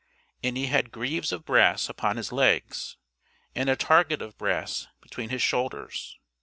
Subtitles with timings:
[0.43, 2.97] And he had greaves of brass upon his legs,
[3.53, 6.17] and a target of brass between his shoulders.